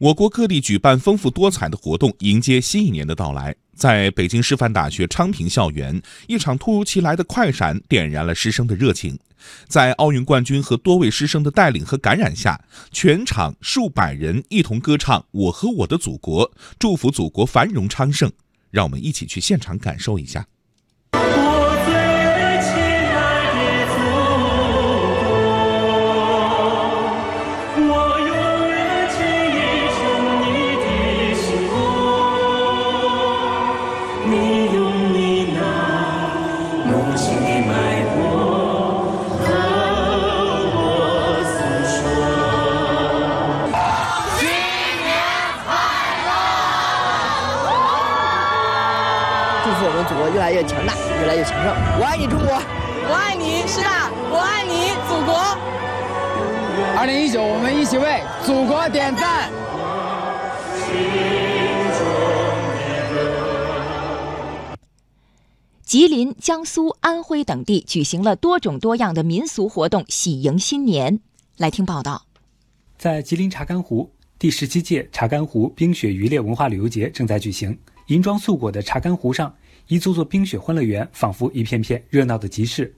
[0.00, 3.54] 我国各地举办丰富多彩的活动，迎接新一年的到来。
[3.74, 9.18] 在北京师范大学昌平校园，一场突如其来的快闪点燃了师生的热情。
[9.68, 12.58] 在奥运冠军和多位师生的带领和感染下，
[12.90, 18.32] 全场数百人一同歌唱《我和我的祖国》，祝福祖国繁荣昌盛。
[18.70, 20.46] 让我们一起去现场感受一下。
[37.10, 38.20] 母亲的脉搏
[39.42, 39.44] 和
[40.70, 40.78] 我
[41.42, 41.58] 诉
[41.90, 41.98] 说。
[44.38, 45.10] 新年
[45.66, 45.68] 快
[46.24, 46.30] 乐！
[49.64, 51.74] 祝福我们祖国越来越强大，越来越强盛。
[51.98, 52.62] 我爱你中国，
[53.08, 55.34] 我爱你师大，我爱你祖国。
[56.96, 59.50] 二零一九，我们一起为祖国点赞。
[65.90, 71.18] 吉林、江苏、安徽等地举行了多种多样的民俗活动，喜迎新年。
[71.56, 72.24] 来听报道。
[72.96, 77.76] 在吉林查干湖，第十七届查干湖冰雪渔猎文化旅游节正在举行。
[78.06, 79.52] 银装素裹的查干湖上。
[79.88, 82.94] 一座座冰雪欢乐园，仿佛一片片热闹的集市。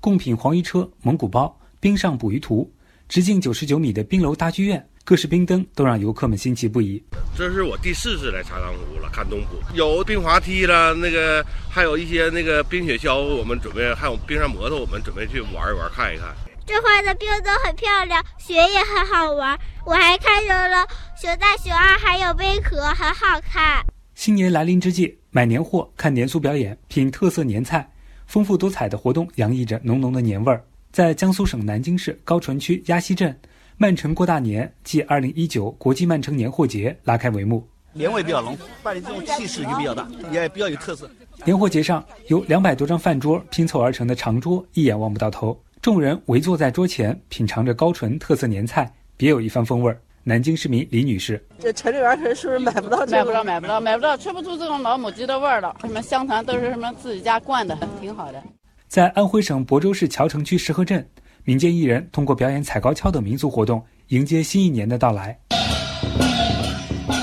[0.00, 2.68] 贡品黄鱼车、蒙古包、冰上捕鱼图，
[3.08, 7.02] 直径九十九米的冰楼大剧院，各式冰灯都让游客们新奇不已。
[7.36, 16.34] 这是我第四次来查干湖了，看冬捕，有冰滑梯了，那个还有一些那个冰雪橇，我们准备还有冰上摩托，我们准备去玩一玩，看一看。
[16.64, 19.58] 这块的冰都很漂亮，雪也很好玩。
[19.84, 20.86] 我还看到了
[21.20, 23.84] 熊大、熊二，还有贝壳，很好看。
[24.14, 25.18] 新年来临之际。
[25.34, 27.90] 买年货、看年俗表演、品特色年菜，
[28.26, 30.62] 丰富多彩的活动洋溢着浓浓的年味儿。
[30.92, 33.34] 在江苏省南京市高淳区鸭溪镇，
[33.78, 37.66] 曼城过大年暨二零一九国际曼城年货节拉开帷幕。
[37.92, 41.10] 年味比较浓，办的这种气势就比较大，也比较有特色。
[41.44, 50.00] 年货节上有两百多张饭桌拼凑而成的长桌，一眼望不到头，众人围坐在桌前，品尝着高淳特色年菜，别有一番风味儿。
[50.24, 53.04] 南京市民李女士：这城里边是是不是买不到？
[53.06, 55.74] 买不到，买不到，买不到，吃不出这种老母鸡的味儿了。
[55.80, 58.42] 什么香肠都是什么自己家灌的，挺好的。
[58.86, 61.04] 在安徽省亳州市谯城区石河镇，
[61.44, 65.36] 民间艺人通过表演踩高跷等民俗活动，迎接新一年的到来。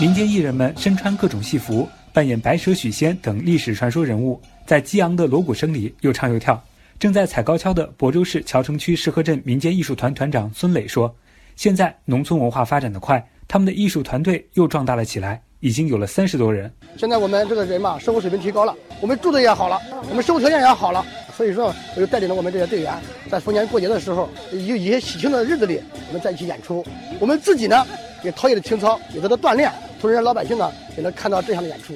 [0.00, 6.60] 民间艺人们身穿各种戏服，扮演白蛇、许仙等历史传说人物，在激昂的锣鼓声里又唱又跳。
[6.98, 11.14] 正在踩高跷的亳州市谯城区石河镇民间艺术团团长孙磊说。
[11.54, 16.72] 现在农村文化发展的快，他们的艺术团队又壮大了起来，已经有了三十多人。
[16.96, 19.76] 现在我们这个人嘛，生活水平提高了，我们住的也好了，
[20.08, 21.04] 我们生活条件也好了，
[21.38, 23.00] 所以说我就带领了我们这些队员，
[23.30, 26.84] 在逢年过节的时候，有一些喜庆的日子里，我们在一起演出。
[27.20, 27.86] 我们自己呢，
[28.24, 31.94] 也陶冶了情操，也得到锻炼，同时让老百姓呢也能看到这样的演出。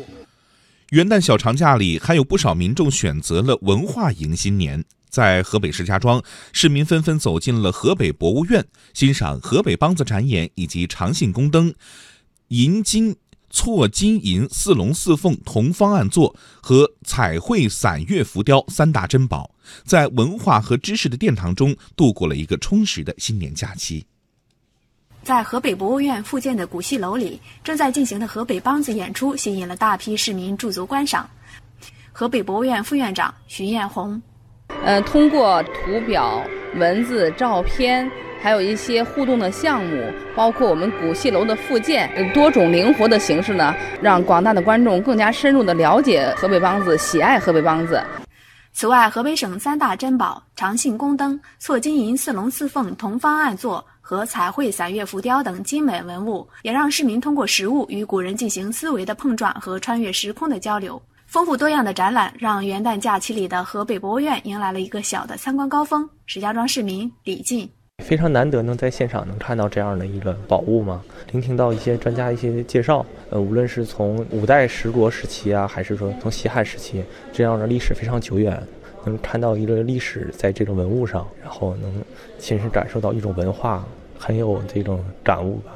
[0.90, 4.84] 元旦小长假里，还有不少民众选择了文化迎新年。
[5.10, 6.22] 在河北石家庄，
[6.52, 8.64] 市民纷纷走进了河北博物院，
[8.94, 11.74] 欣赏河北梆子展演以及长信宫灯、
[12.48, 13.16] 银金
[13.52, 19.54] 错金银四龙四凤铜方案座和彩绘散月浮雕三大珍宝，
[19.84, 24.04] 在文化和知识的殿堂中度过了一个充实的新年假期。
[25.22, 31.28] 在河北博物院复建的古戏楼里，正在进行的河北梆子演出吸引了大批市民驻足观赏。
[32.10, 34.20] 河北博物院副院长徐艳红。
[34.84, 36.44] 呃，通过图表、
[36.76, 38.10] 文字、照片，
[38.42, 43.72] 还有一些互动的项目，包括我们古戏楼的复建，多种灵活的形式呢，
[44.02, 48.02] 让广大的观众更加深入的了解河北梆子，喜爱河北梆子。
[48.72, 61.00] 此外，河北省三大珍宝长信宫灯、错金银四龙四凤铜方案座和彩绘散月浮雕等精美文物，也让市民通过实物与古人进行思维的碰撞和穿越时空的交流。
[61.26, 66.08] 丰富多样的展览让元旦假期里的河北博物院迎来了一个小的参观高峰。
[66.26, 67.70] 石家庄市民李进
[68.02, 77.02] 非常难得能在现场能看到这样的一个宝物嘛，聆听到一些专家一些介绍，呃，无论是从五代十国时期啊，还是说从西汉时期，
[77.32, 78.60] 这样的历史非常久远，
[79.04, 81.90] 能看到一个历史在这种文物上，然后能
[82.38, 83.84] 亲身感受到一种文化，
[84.18, 85.72] 很有这种感悟吧。